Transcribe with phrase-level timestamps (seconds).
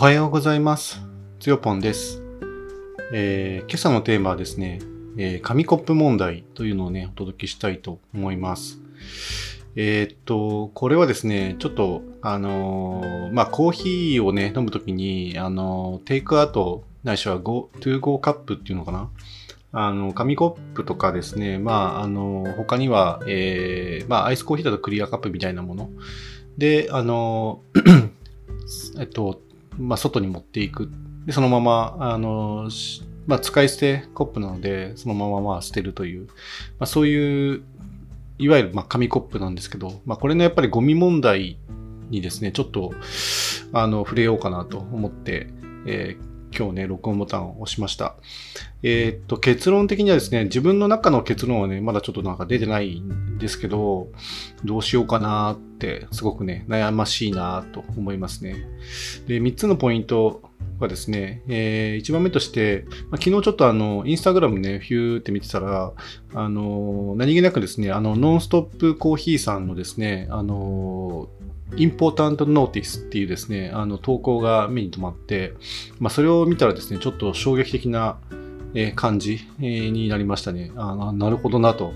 [0.00, 0.98] おはようございます。
[1.40, 2.22] つよぽんです。
[3.12, 4.78] えー今朝のテーマはですね、
[5.18, 8.80] えー紙コップ問題というのをね、お届けしたいと思います。
[9.76, 19.10] えーっと、これはですね、ちょっと、あのーまあ、コーヒーをね、飲むときに、あのテイクアウト、ないしは Go、to go カップっていうのかな？
[19.72, 25.90] あの、紙コップとかですね、まあ、あの、他には、えーまあ、アイスコーヒーだとクリアカップみたいなもの。
[26.56, 27.60] で、あの、
[28.98, 29.42] えっと、
[29.80, 30.90] まあ、外に持っていく。
[31.26, 32.68] で、そのまま、あの、
[33.26, 36.34] まあ、使い捨てコップなので、そのまままあ捨てるという、ま
[36.80, 37.62] あ、そういう、
[38.38, 41.58] いわゆるまあ紙コップなんですけど、まあ、これのやっぱりゴミ問題
[42.10, 42.92] にですね、ちょっと、
[43.72, 45.48] あの、触れようかなと思って、
[45.86, 48.16] えー今日ね、録音ボタンを押しました。
[48.82, 54.08] えーっと、結論的にはですね、自分の中の結論はね、まだちょっとなんか出てないんですけど、
[54.64, 58.66] どうしようかなって、すごくね、悩ましいなと思いますね。
[59.26, 60.42] で、3つのポイント
[60.78, 65.92] はですね、え1番目として、まあ昨日ちょっとあの、インスタグラムね、ヒューって見てたら、
[66.34, 71.28] あの、何気なくですね、あの、ノンストップコーヒーさんのですね、あの、
[71.76, 75.54] インポータントノーティスっていうですね、あの投稿が目に留まって、
[75.98, 78.18] まあ、それを見たらですね、ちょっと衝撃的な、
[78.94, 80.70] 感じ、になりましたね。
[80.76, 81.92] あななるほどなと。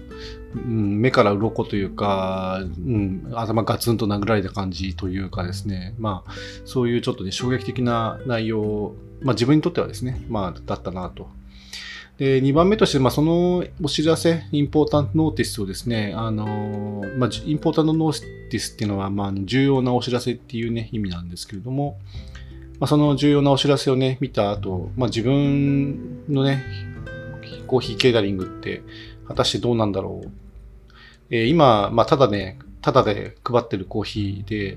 [0.56, 6.32] うん、目から鱗というか、うん、頭ガツンと殴られた感じというかですね、まあ、
[6.64, 11.28] そういうちょっとね、衝撃的な内容、まあ自分にとってはですね、まあ、だったなと。
[12.18, 21.98] で、2番目として、まあ、そのお知らせ、インポータントノーティスをですね、あの、まあ、インポータントノーティスっていうのは、まあ、重要なお知らせっていうね、意味なんですけれども、
[22.78, 26.62] まあ、その重要なお知らせをね、見た後、まあ、自分のね、
[27.66, 28.82] コーヒーケータリングって、
[29.26, 30.30] 果たしてどうなんだろう。
[31.30, 34.76] えー今、まあ、ただね、ただで配ってるコーヒー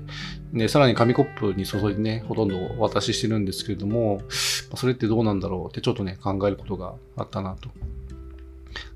[0.52, 7.68] ね、さらに紙コップに注いでね、ほとんどお渡ししてるんですけれども、それってどうなんだろうってちょっとね、考えることがあったなと。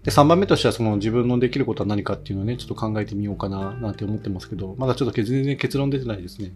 [0.02, 6.54] で、3番目としてはその自分のできることは何かっていうのをね、ちょっと考えてみようかななんて思ってますけど、まだちょっと全然結論出てないですね。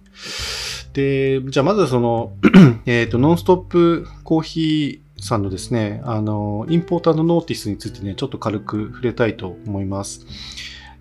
[0.94, 2.32] で、じゃあまずその、
[2.86, 10.24] えっと、ノンストップコーヒーさんのですね、あの、インポータントノーティスについてね、ちょっと軽く触れたいと思います。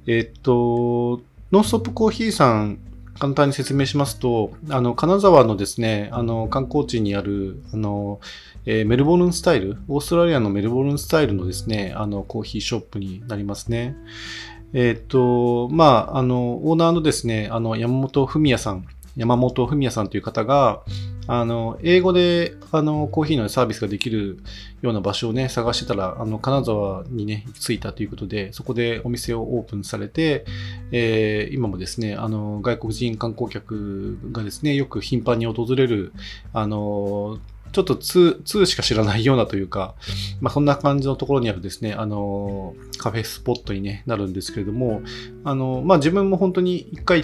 [0.07, 2.79] えっと、ノンストップコーヒーさん、
[3.19, 8.19] 簡単に説明しますと、あの、金沢のですね、あの、観光地にある、あの、
[8.66, 13.95] えーメルボルンスタイル、オーストラリアのメルボルンスタイルのですね、あの、コーヒーショップになりますね。
[14.73, 18.85] えーっと、まあ、あの、オーナーのですね、あの、山本文也さん、
[19.16, 20.81] 山本文也さんという方が、
[21.27, 24.39] あの、英語で、あの、コーヒーのサービスができる
[24.81, 30.45] ような場所をね、探してたら、あの、金沢にね、着いたということで、そこでお店をオープンされて、
[30.91, 36.11] えー今もですね、あの、外国人観光客がですね、よく頻繁に訪れる、
[36.53, 37.39] あの、
[37.71, 39.95] ちょっと2、2しか知らないようなというか、
[40.39, 45.01] まあ、そんな感じのところにあるですね、あの、カフェスポットに、ね、なるんですけれども、
[45.43, 47.21] あの、まあ、自分も本当に1回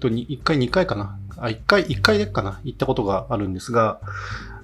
[0.00, 1.18] とに、1回、2回かな。
[1.40, 2.60] あ、1回、1回でかな。
[2.64, 4.00] 行ったことがあるんですが、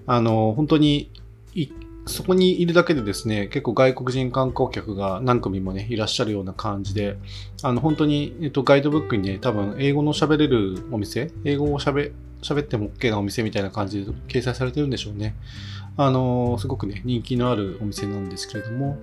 [0.07, 1.11] あの、本当に、
[1.55, 1.69] い
[2.09, 7.17] そこにいるだけでですね、結構外国人観光客が何組もね、いらっしゃるような感じで、
[7.63, 15.35] あの、本当に、えっと、ガイドブックにね、多分、英語の喋れるお店、英語を喋、喋っても OK なお店みたいな感じで掲載されてるんでしょうね。
[15.97, 18.99] あの、すごくね、人気のあるお店なんですけれども、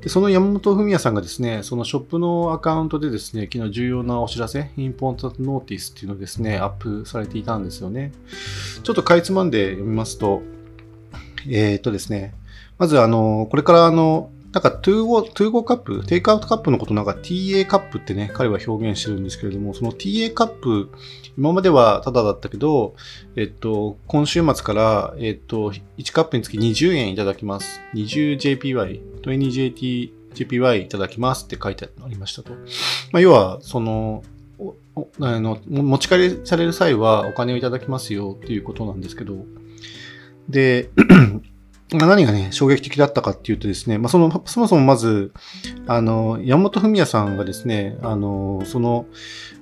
[0.00, 8.12] でその山本文也さんがですね、そのショップのアカウントでですね、昨日重要なお知らせ、 important notice っていうのをですね、アップされていたんですよね。
[8.82, 10.42] ちょっとかいつまんで読みますと、
[11.48, 12.34] えーっとですね、
[12.78, 20.90] まずあの、これからあの、なんか、 to go、to go cup、テイクアウトカップのことなんか TA カップってね、彼は表現してるんですけれども、その TA カップ、
[21.36, 22.94] 今まではタダだったけど、
[23.34, 27.80] えっと、今週末から、えっと、1カップにつき20円いただきます。
[27.94, 32.52] 20JPY、20JPY いただきますって書いてありましたと。
[33.10, 34.22] まあ、要は、その、
[35.20, 39.44] あの持ち帰りされる際はお金をいただきますよっていうことなんですけど、
[40.48, 40.90] で、
[41.98, 45.32] 何がね、衝撃的だったかっていうとですね、まあ、その、そもそもまず、
[45.86, 49.06] あの、山本文也さんがですね、あの、その、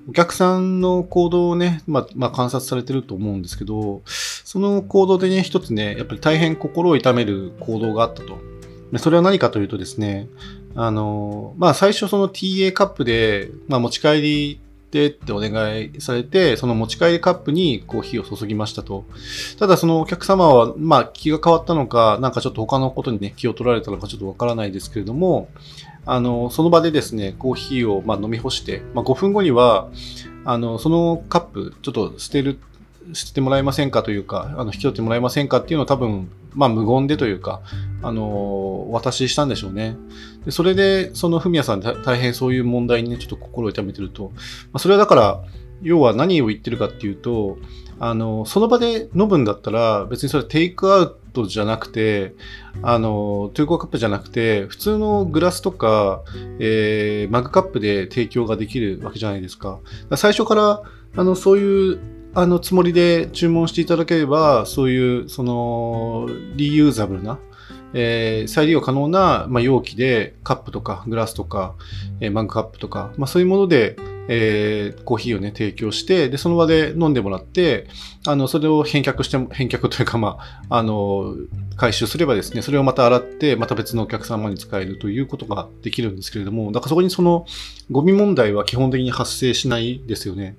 [0.09, 8.39] お客さんの行動をね、まあ、まあ、観察されてると思うんですけど、その行動でね、一つね、やっぱり大変心を痛める行動があったと。
[8.99, 10.29] それは何かというとですね、
[10.75, 14.61] あの、まあ、最初その TA カップで、まあ、持ち帰り
[14.93, 15.51] でってお願
[15.83, 19.07] いされて、その持ち帰りカップにコーヒーを注ぎましたと。
[19.59, 25.49] ただそのお客様は、まあ気が変わったのか、なんかちょっと他のことにね、気を取られたのかちょっとわからないですけれども、
[26.05, 29.89] あの、その場でですね、コーヒーをま飲み干して、まあ5分後には、
[30.45, 32.59] あの、そのカップ、ちょっと捨てる、
[33.15, 37.63] 捨ててもらえませんかというか、あの引き取ってもらえませんかっていうのを多分、まあ無言でというか、
[38.03, 39.97] あのお渡ししたんでしょうね。
[40.45, 44.33] でそれで、そのフミヤさん大変そういう問題にね、ちょっと心を痛めてると。
[44.35, 44.41] ま
[44.75, 45.45] あ、それはだから、
[45.83, 47.59] 要は何を言ってるかっていうと、
[47.99, 52.35] あの、その場で飲むんだったら、別にそれテイクアウトじゃなくて、
[52.83, 56.23] あの、トゥーコーカップじゃなくて、普通のグラスとか、
[56.59, 59.79] えー、マグカップで提供ができるわけじゃないですか。
[60.11, 60.83] か最初から、
[61.17, 62.01] あの、そういう、
[62.35, 67.39] あの、つもりで注文していただければ、そういう、その、リユーザブルな、
[67.95, 71.75] えー、再利用可能な、まあ、容器でカップとかグラスとか、
[72.21, 73.97] えー、マグカップとか、まあ、そういうもので、
[74.29, 77.89] えー、コーヒーをね、提供して、で、その場で飲んでもらって、
[78.27, 81.35] あの、それを返却して、返却というか、まあ、あの、
[81.77, 87.47] 回収すればですね、それをまた洗って、また別のお客様に使えるということができるんですけれども、だからそこにその、
[87.91, 90.57] ゴミ問題は基本的に発生しないですよね。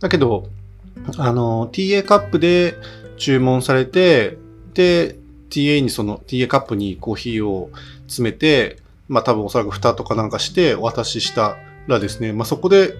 [0.00, 0.48] だけど、
[1.16, 2.74] あの、TA カップで
[3.16, 4.36] 注文されて、
[4.74, 5.18] で、
[5.50, 7.70] TA にその TA カップにコーヒーを
[8.06, 8.78] 詰めて、
[9.08, 11.56] まあ多分おそらく蓋とかなんかしてお渡しした
[11.86, 12.94] らですね、まあそこで、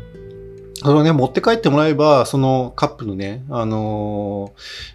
[0.79, 4.53] それをね、持って帰ってもらえば、そのカップのね、あの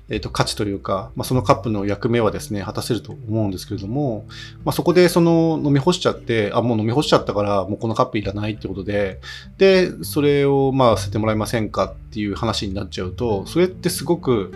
[0.07, 4.25] ー、えっ、ー、と、価値というか、まあ、そのカップの役目はですね、果たせると思うんですけれども、
[4.63, 9.19] まあ、そこでその飲み干しちゃって、あ、もう飲み干しちゃったから、もうこのカップいらないってことで、
[9.57, 14.53] で、それをまあ捨ててもらえませんかっていう話になっちゃうと、それってすごく、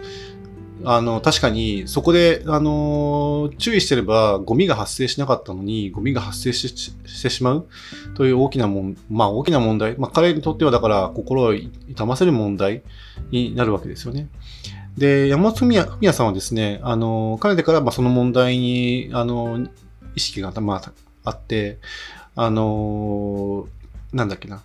[0.85, 7.67] あの、確かに、そこで、あの、注意してれば、ゴミが発生しなかったのに、ゴミが発生してしまう？
[8.13, 9.95] という大きなもん、まあ大きな問題。
[9.97, 12.83] まあ彼にとってはだから心を痛ませる問題
[13.31, 14.29] になるわけですよね。
[14.97, 19.67] で、山本文也さんはですね、あの、彼でから、まあその問題に、あの、
[20.15, 20.93] 意識が、まあ、
[21.23, 21.79] あって、
[22.35, 23.67] あの、
[24.13, 24.63] なんだっけな。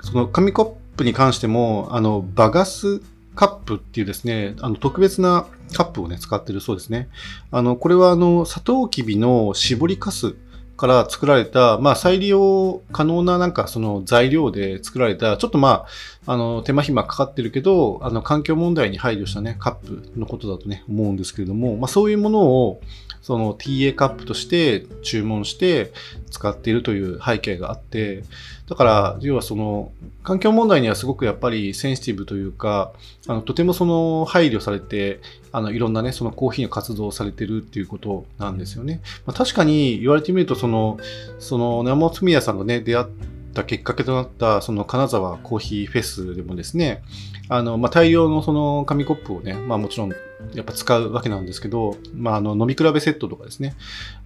[0.00, 3.00] その紙コップに関しても、あの、バガス
[3.34, 7.08] カップっていうですね、あの特別なカップをね、使ってるそうですね。
[7.50, 10.34] あの、これはあの、サトウキビの絞りかす
[10.76, 15.86] から作られた、まあ、再利用可能ななんかその材料で作られた、ちょっとま
[16.26, 22.80] あ、あの、手間暇かかってるけど、あの、環境問題に配慮したね、カップのことだとね、思うんですけれども、まあ、そういうものを、
[23.22, 25.92] その TA カップとして注文して
[26.30, 28.24] 使っているという背景があって、
[28.68, 29.92] だから、要はその、
[30.22, 32.92] 環境問題にはすごくやっぱりセンシティブというか、
[33.26, 35.20] あの、とてもその配慮されて、
[35.52, 39.00] あの、いろんなね、そのコーヒーの活動をされてるっていうことなんですよね。
[39.26, 40.98] まあ、確かに言われてみると、その、
[41.38, 43.06] その、山本美也さんがね、出会っ
[43.52, 47.02] たきっかけとなった、その金沢コーヒーフェスでもですね、
[47.48, 50.12] あの、まあ、大量のその紙コップをね、まあもちろん
[50.54, 53.74] やっぱ使うわけなんですけど、まああの飲み比べセットとかですね、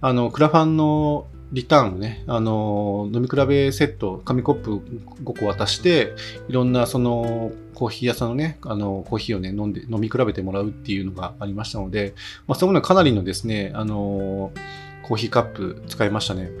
[0.01, 4.79] あの、クラファンのリターンをね、あの、飲み比べセット、紙コップ
[5.23, 6.13] 5個渡して、
[6.49, 12.13] いろんなそのコーヒー屋さんのね、あの、コーヒーをね、飲んで、飲み比べてもらうっていうのがありましたので、
[12.47, 14.51] まあそういうのはかなりのですね、あの、
[15.03, 16.51] コーヒーカップ使いましたね。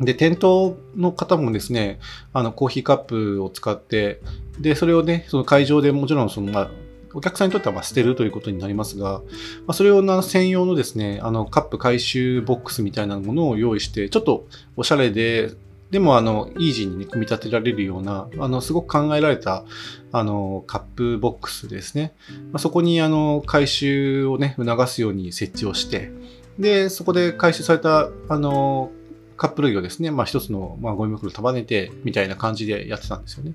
[0.00, 2.00] で、店頭の方もですね、
[2.32, 4.20] あの、コーヒーカップを使って、
[4.58, 6.70] で、それをね、その会場でもちろん、その、まあ、
[7.14, 9.22] お客さんにとってはま捨てるということになりますが、ま
[9.68, 14.46] あ、それをな専用のですね、あの、カップ回収ボックスみたいなものを用意して、ちょっと
[14.76, 15.52] おしゃれで、
[15.90, 19.64] でも、あの、イージーに、ね、組み立てられるような、あの、すごく考えられた、
[20.10, 22.14] あの、カップボックスですね。
[22.50, 26.10] まあ、そこに、あの、回収をね、促すように設置をして、
[26.58, 28.90] で、そこで回収された、あの、
[29.36, 33.54] カップ類をですね、まあ一つの、まあ、ゴミ袋束ねて、みたいな感じでやってたんですよね。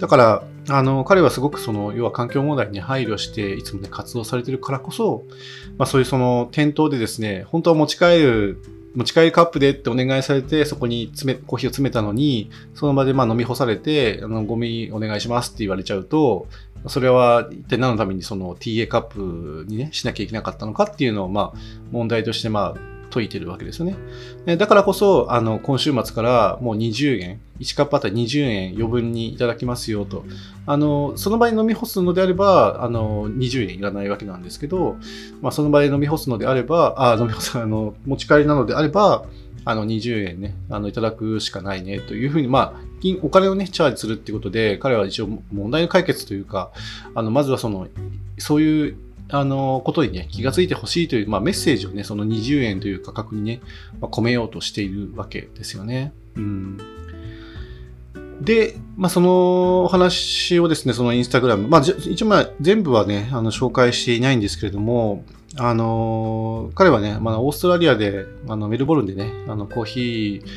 [0.00, 5.24] だから、あの、彼はすごくその、要は環境問題に配慮して、いつもね、活動されてるからこそ、
[5.78, 8.62] まあそういうその、店頭でですね、本当は持ち帰る
[8.94, 16.46] 持ち帰りカップでってお願いされて、そこに詰め、コーヒーを詰めたのに、その場でまあ飲み干されて、あの、ゴミお願いしますって言われちゃうと、
[16.86, 21.58] それは一体何のためにその TA カップにね、しなきゃいけなかったのかっていうのを、まあ、
[21.90, 24.56] 問題としてまあ、解いてるわけですよね。
[24.56, 30.24] だからこそ、あの、今週末からもう20円、1カップあたり20円余分にいただきますよと。
[30.66, 34.96] あの、その場に飲み干すのであれば、あの、20円いらないわけなんですけど、
[35.40, 39.26] まあ、その場で飲み干すのであれば、あ、飲み干す、あの、持ち帰りなのであれば、
[39.64, 42.80] あの、20円ね、あの、いただくしかないね、というふうに、まあ、
[43.22, 46.72] お金をね、チャージするっていうことで、彼は一応問題の解決というか、
[47.14, 47.86] あの、まずはその、
[48.38, 48.96] そういう
[49.28, 53.60] あの、ことにね、気がついてほしいという、まあ、メッセージをね、その20円という価格にね、
[54.00, 56.12] まあ、込めようとしているわけですよね。
[56.36, 56.78] うん。
[58.40, 65.24] で、まあ、その話をですね、そのインスタグラム、まあ、一応まあ、全部はね、あの、紹介していないんですけれども、
[65.56, 70.48] あの、彼はね、まあ、オーストラリアで、あの、メルボルンでね、あの、コーヒー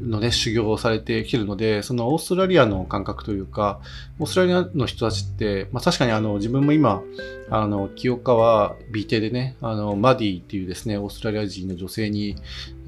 [0.00, 3.80] のね、修行をされてきてるので、そのオーストラリアの感覚というか、
[4.18, 7.02] オーストラリアの人たちって、まあ確かにあの、自分も今、
[7.50, 12.36] あの、清川 B 邸でね、あの、マディっていうですね、オーストラリア人の女性に、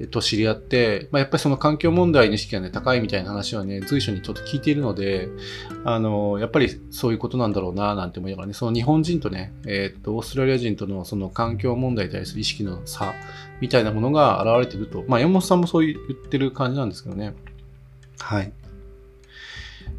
[0.09, 5.29] と、知り合って、まあやっぱりその環境問題の意識がね、高いみたいな話はね、随所にちょっと聞いているので、
[5.85, 13.13] あの、やっぱりそういうことなんだろうな、なんて思いながらね、その日本人とね、えっと、オーストラリア人とのその環境問題に対する意識の差
[13.61, 17.35] みたいなものが現れていると、まあ山本さんもそう言ってる感じなんですけどね。
[18.19, 18.51] はい。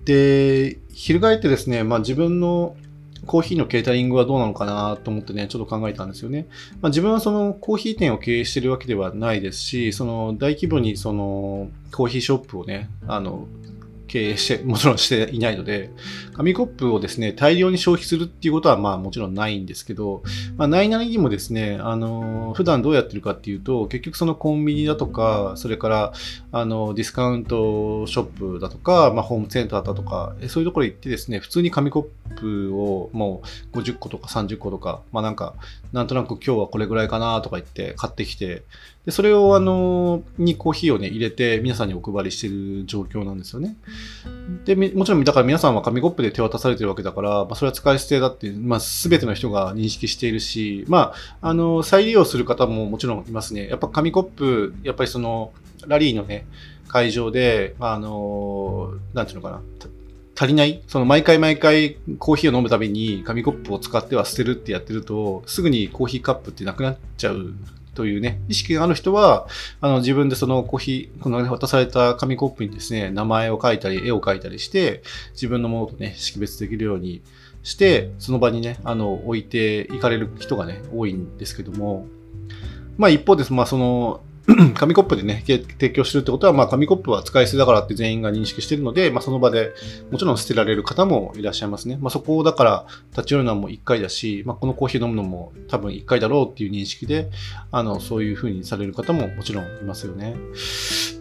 [0.05, 2.77] で、翻ってですね、まあ自分の
[3.27, 6.47] コーヒーのケータリングはどうなのかなと思ってね、ちょっと考えたんですよね。
[6.81, 13.47] まあ、自分はそのコーヒー店を経営してるわけではないですし、その大規模にそのコーヒーショップをね、あの、
[14.15, 15.91] 経営して、もちろんしていないので、
[16.35, 20.23] 紙コップをですね、大量に消費するっていうことはまあもちろんないんですけど、
[20.57, 26.13] まあないなりにもですね、あの、普段どうやってるかっていうと、結局そのコンビニだとか、それから、
[26.53, 33.43] あの、ディスカウントショップだとか、まあホームセンターだとか、そういうところ行ってですね、普通に紙コップをも
[33.73, 35.55] う50個とか30個とか、まあなんか、
[35.93, 38.63] なんとなく今日はこれぐらいかなとか言って買ってきて、
[39.05, 43.77] で、それをあの、にコーヒーをね、入れて皆さんにお配りしてる状況なんですよね。
[44.65, 53.69] で、もちろん、だから皆さんは紙コップで手渡されてるわけだから、まあ、それは使い捨てだって、まあ、すべての人が認識しているし、まあ、あの、再利用する方ももちろんいますね。
[53.69, 55.53] やっぱ紙コップ、やっぱりその、
[55.87, 56.47] ラリーのね、
[56.89, 59.61] 会場で、あの、なんていうのかな、
[60.37, 67.55] 足りないその毎回毎回コーヒーを飲むたびに紙コップを使っては捨てるってやってると、すぐにコーヒーカップってなくなっちゃう
[67.95, 69.47] というね、意識がある人は、
[69.81, 77.23] あの、自分でそのコーヒー、この、ね、渡された紙コップにですね、名前を書いたり、絵を書いたりして、自分のものとね、識別できるように
[77.63, 82.07] して、その場にね、あの、置いていかれる人がね、多いんですけども、
[82.99, 83.45] まあ一方で。
[83.51, 84.21] まあその、
[84.75, 89.73] 紙コップでね、提供してるってことは、まあ、紙コップは使い捨てだからって全員が認識してるので、まあ、その場で
[90.11, 91.97] もちろん捨てられる方もいらっしゃいますね。
[91.99, 97.31] まあ、そこをだから立ち寄るのはもう1回だし、まあ、このコーヒー飲むのも多分1回だろうっていう認識で、
[97.71, 100.37] あの、そういうふうにされる方ももちろんいますよね。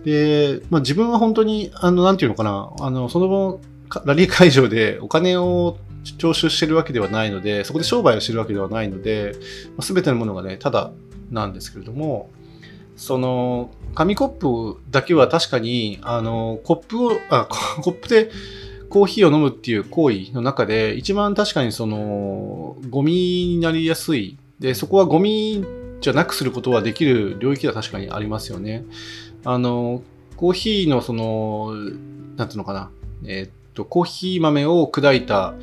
[0.04, 3.62] で、まあ、自分は本当に、あの、なんていうのかな、あの、その後、
[4.06, 5.78] ラリー会場でお金を
[6.18, 9.34] 徴収してるわけではないので、そこで商売をしてるわけではないので、
[9.80, 10.92] す、ま、べ、てのものがね、ただ
[11.32, 12.30] なんですけれども、
[12.96, 17.46] その、紙コップだけは確かに、あの、コップを、あ、
[17.82, 18.32] コップで
[18.90, 23.14] コーヒーを飲むっていう行為の中で、一番確かにその、ゴミ
[23.48, 24.38] になりやすい。
[24.60, 25.64] で、そこはゴミ
[26.02, 28.86] じゃなくすることはできる領域は確かにありますよね。
[29.46, 30.04] あの、
[30.38, 31.74] コーヒーのその、
[32.38, 32.92] なんていうのかな。
[33.26, 35.56] えー、っと、コーヒー豆を砕いた、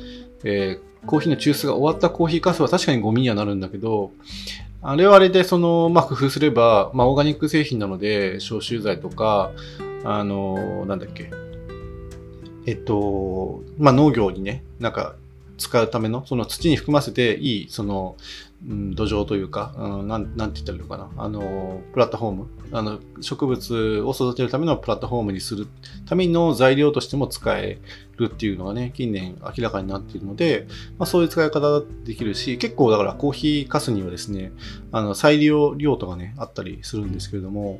[0.43, 4.11] えー、コーヒーの抽出が終わったコーヒーかすは確かにゴミにはなるんだけど、
[4.83, 9.51] あれはあれで、その、まあ、工夫すれば、まあ、オーガニック製品なので、消臭剤とか、
[10.03, 11.29] あの、なんだっけ、
[12.65, 15.15] えっと、まあ、農業にね、なんか、
[15.59, 18.15] 使うための、その土に含ませていい、その、
[18.67, 21.09] うん、土壌というか、うん、なん、なんて言ったらいいのかな。
[21.17, 22.47] あの、プラットフォーム。
[22.71, 25.67] あの、植物を育てるためのプラットフォームにする
[26.05, 27.79] ための材料としても使え
[28.17, 30.67] るっていうのがね、近年明らかになっているので、
[30.99, 34.51] まあ、そういう使い方できるし、結構だからコーヒーかすにはですね、
[34.91, 37.79] あの、再利用量とかね、あったりするんですけれども、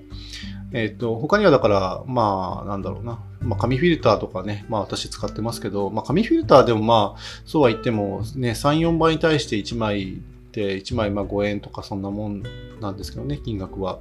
[0.73, 3.19] えっ、ー、と、他にはだから、まあ、なんだろうな。
[3.41, 10.21] まあ、紙フィルターとかね、まあ私使ってますけど、まあ紙フィルターでもまあ、そうは言ってもね、3、4倍に対して1枚
[10.51, 12.43] で1枚まあ5円とかそんなもん
[12.79, 13.99] なんですけどね、金額は。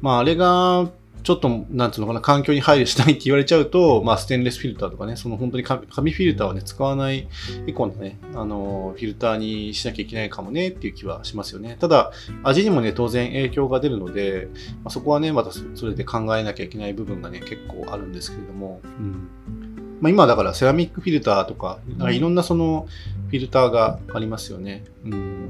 [0.00, 0.90] まああれが、
[1.26, 7.26] ちょっと、なんつうのかな、環境に配慮しないって言われちゃうと、まあ、ステンレスフィルターとかね、その本当に紙フィルターはね、使わない
[7.66, 11.78] 以降のね、あの、フィルターにしなきゃいけないかもねっていう気はしますよね。
[11.80, 12.12] ただ、
[12.44, 14.46] 味にもね、当然影響が出るので、
[14.84, 19.28] まあ、そこはね、またそれで考えなきゃいけない部分がね、結構あるんですけれども、うん。
[20.00, 21.80] まあ、今だからセラミックフィルターとか、
[22.12, 22.86] いろんなその
[23.28, 24.84] フィルターがありますよね。
[25.04, 25.46] うん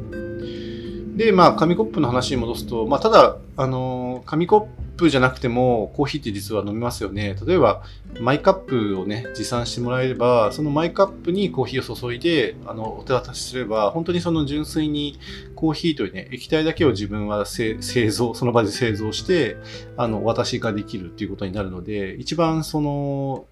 [1.17, 7.35] で、まあ、紙コップの話に戻すと、まあ、ただ、あの、紙コップじゃなくても、コーヒーって実は飲みますよね。
[7.47, 7.83] 例えば、
[8.21, 15.19] マイカップをね、持参してもらえれば、そのマイカップにコーヒーを注いで、あの、お手渡しすれば、本当にその純粋に
[15.55, 17.79] コーヒーというね、液体だけを自分は製
[18.11, 19.57] 造、その場で製造して、
[19.97, 23.47] あの、お渡しができるっていうことになるので、一番その、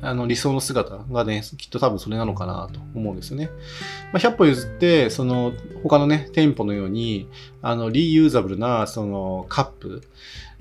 [0.00, 3.50] あの理想の姿がね、きっと多分それなのかなと思うんですよね。
[4.12, 7.28] まあ、100歩譲って、その他のね、店舗のように、
[7.62, 10.02] あの、リユーザブルな、そのカップ、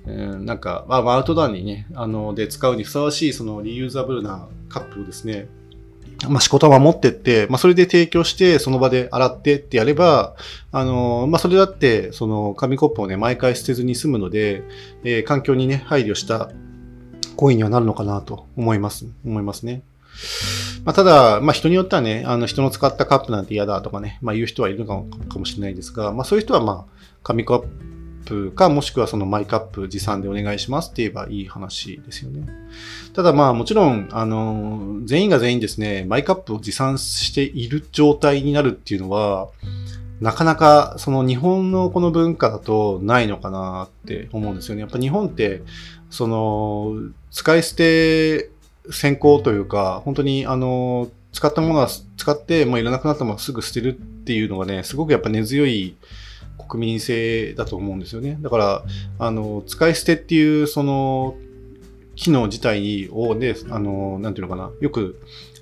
[0.05, 5.47] えー、なんか、まあ、アウトドアにね、あの、で使うにふさわしい、そのリユーザブルなカップをですね、
[6.29, 10.35] まあ、仕事は持ってって、まあ、それで提供して、その場で洗ってってやれば、
[10.71, 14.63] あの、まあ、それだって、その紙コップをね、毎回捨てずに済むので、
[15.03, 16.51] えー、環境にね、配慮した
[17.41, 19.81] 行為にはなるのかなと思います、思いますね。
[20.85, 27.63] まあ、ただ、まあ、人によってはね、あの人の使ったカップなんて嫌だとかね、まあ、言う人はいるのかもしれないですが、まあ、そういう人は、まあ、紙カッ
[28.27, 32.47] プか、もしくはそのマイカップ持参でお願いしますって言えばいい話ですよね。
[33.13, 39.49] ただまあもちろん、あの、全員が全員ですね、マイカップを持参している状態になるっていうのは、
[40.19, 44.81] なかなかその日本のこの文化だとないのかなって思うんですよね。
[44.81, 45.63] やっぱ日本って、
[46.11, 46.93] その、
[47.31, 48.49] 使い捨て
[48.91, 55.95] 先行というか、本当にあの、使ったものは使ってもういらなくなったものはすぐ捨てるっていうのがね、すごくやっぱ根強い
[56.67, 58.37] 国民性だと思うんですよね。
[58.41, 58.83] だから、
[59.19, 61.35] あの、使い捨てっていう、その、
[62.15, 65.19] 機能自体をね、あの、なんていうのかな、よく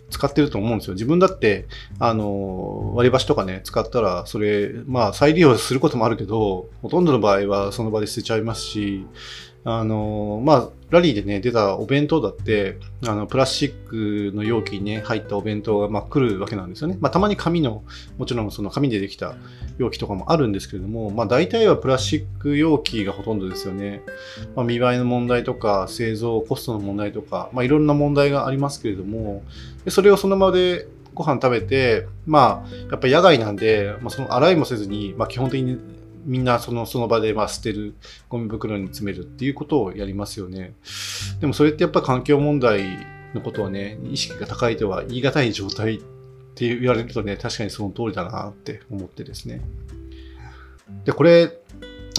[0.09, 0.93] 使ってると思うんですよ。
[0.93, 1.67] 自分だって、
[1.99, 9.05] あの、割り箸とかね、使ったら、それ、まあ、再利用することもあるけど、ほとんどの場合はその場で捨てちゃいますし、
[9.65, 16.97] あの、まあ、ラリーでね、出たお弁当だって、あの、プラスチックの容器にね、入ったお弁当が、まあ、来るわけなんですよね。
[16.99, 17.83] まあ、たまに紙の、
[18.17, 19.35] もちろんその紙でできた
[19.77, 24.01] 容器とかもあるんですけれども、まあ、大体はプラスチック容器がほとんどですよね。
[24.55, 29.43] まあ、見栄えの問題とか、製造コストの問題とか、まあ、いろんな問題がありますけれども、
[29.85, 35.77] でそれをその場でご飯食べて、まあ、やっぱり野外なんで、まあ、その洗いもせずに、まあ、基本的に
[36.25, 37.95] みんなそのその場でま捨てる、
[38.29, 40.73] ゴミ袋に詰めるっていうことをやりますよね。
[41.39, 42.83] でもそれってやっぱ環境問題
[43.33, 45.99] のことはね、意識が高いとは言い難い状態っ
[46.55, 49.61] て言われるとね、確かにその通りだなって思ってですね。
[51.05, 51.59] で、これ、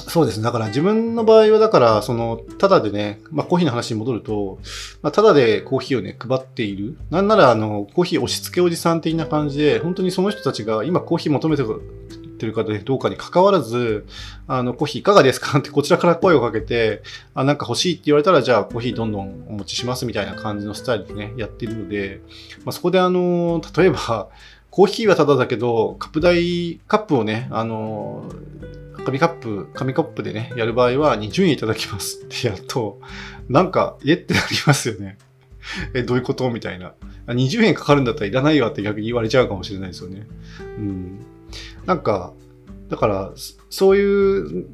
[0.09, 0.45] そうですね。
[0.45, 4.59] だから自分の場合は、だから、その、ただでね、まあコーヒーの話に戻ると、
[5.03, 6.97] まあただでコーヒーをね、配っている。
[7.11, 11.63] なんなら、あの、コーヒー押し付けおじさん的な感じで、本当にその人たちが今コーヒー求めて
[12.41, 14.07] ってる方でどうかに関わらず、
[14.49, 15.59] あの、コーヒーいかがですか？
[15.59, 17.03] ってこちらから声をかけて、
[17.35, 22.21] あ、なんか欲しいって言われたら、じゃあコーヒーどんどんお持ちしますみたいな感じのスタイルでね、やってるので、
[22.65, 24.29] まあ、そこであの、例えば、
[24.71, 28.25] コーヒーはただだけど、カップ台、カップをね、あの、
[29.05, 33.01] 紙カップ、紙カップでね、やる場合は20円いただきますってやると、
[33.49, 35.19] なんか、えってなりますよね。
[35.95, 36.49] え、どういうこと？
[36.51, 36.93] みたいな。
[37.27, 40.27] 20円かかるんだったらいらないわって逆に言われちゃうかもしれないですよね。
[40.79, 41.27] うん。
[41.87, 42.33] なんか、
[42.89, 43.33] だから、
[43.71, 44.67] そういう、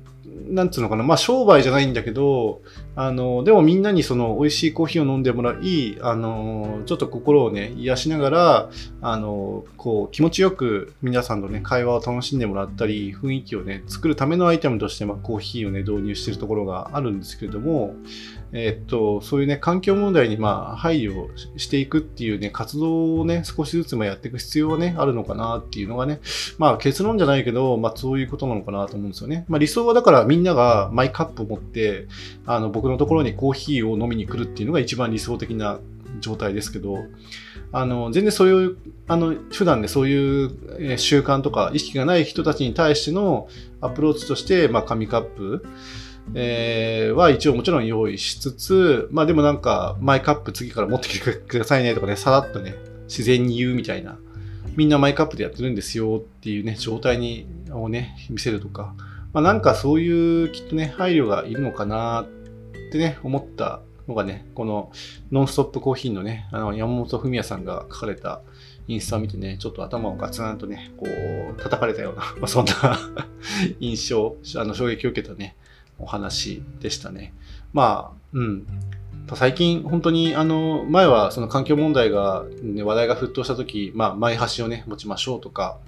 [0.49, 2.61] なんつうのかな、まあ商売じゃないんだけど、
[2.95, 17.95] あの、でもみんなにその美味しいコーヒーを飲んでもらい、あの、ちょっと心をね、癒しながら、あの、こう、気持ちよく皆さんのね、会話を楽しんでもらったり、雰囲気をね、作るためのアイテムとして、まあコーヒーをね、導入してるところがあるんですけれども、
[18.53, 26.21] えっと、そういうね、環境問題にまあ配慮していくっていうね、活動をね、少しずつもやっていく必要はね、あるのかなっていうのがね、
[26.59, 29.45] まあ結論じゃないけど、まあそういうことなのかなと思うんですよね。
[29.49, 32.07] まあ理想はだからみんながマイカップを持って、
[32.47, 35.81] あの、僕のところにコーヒーを飲みに来るっていうのが一番理想的な
[36.21, 36.99] 状態ですけど、
[37.73, 38.77] あの、全然そういう、
[39.09, 43.49] あの、普段ね、そういう習慣とか意識がない人たちに対しての
[43.81, 45.67] アプローチとして、まあ紙カップ、
[46.35, 52.75] えー、は一応もちろん用意しつつ、まあでもなんか、マイカップ次から持ってきてくださいねとかね、さらっとね、
[53.09, 54.19] 自然に言うみたいな、
[54.77, 58.95] みんなマイカップでやってるんですよっていうね、状態に、をね、見せるとか、
[59.33, 62.27] まあなんかそういうきっとね、配慮がいるのかなっ
[62.91, 64.91] てね、思ったのがね、この
[65.33, 68.43] ノンストップコーヒーのね、あの山本文也さんが書かれた
[68.89, 72.73] インスタを見てね、ちょっと頭をガツンとね、こう、叩かれたような、まあ、そんな
[73.81, 75.57] 印象、あの衝撃を受けたね、
[75.99, 77.35] お話でしたね。
[77.73, 78.67] まあ、うん。
[79.35, 85.79] 最近、本当に、あの、前はその環境問題が、ね、話題が沸騰した時、まあ、前橋をね、持ちましょうとか、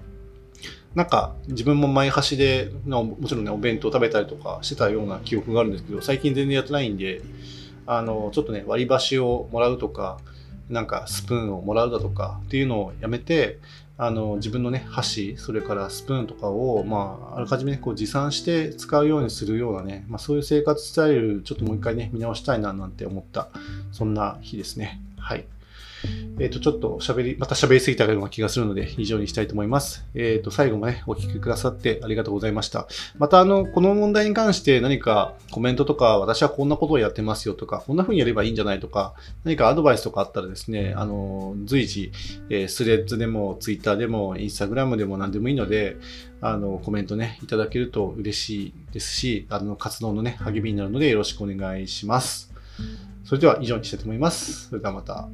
[0.95, 7.23] なんか、自分も前橋で、もちろんね、お弁当食べたりとかしてたような記憶があるんですけど、最近全然やってないんで、
[7.87, 10.19] あの、ちょっとね、割り箸をもらうとか、
[10.69, 13.59] なんかスプーンをもらうだとかっていうのをやめて、
[14.01, 23.49] あの自分のね箸それからスプーンとかを、まあ、あらかじめ、ね、こう持参して使うようにするようなね、まあ、そういう生活スタイルちょっともう一回ね見直したいななんて思った
[23.91, 25.01] そんな日ですね。
[25.19, 25.45] はい。
[26.41, 30.05] えっ、ー、と、ちょっと喋り、また喋りすぎたような気がするので、以上にしたいと思います。
[30.15, 32.87] えっ、ー、と、最後もね、お聞きくださってありがとうございました。
[33.19, 42.13] また、あの、この問題に関して何かコメントとか、私はこんなことをやってますよとか、こんな風にやればいいんじゃないとか、何かアドバイスとかあったらですね、あの、随時、
[42.51, 45.97] えー、スレッズでも、ツイッターでも、インスタグラムでも何でもいいので、
[46.41, 52.53] あの、コメントね、いただけると嬉しいですし、あの、活動のね、励みになるのでよろしくお願いします。
[53.25, 54.69] それでは以上にしたいと思います。
[54.69, 55.29] それではまた。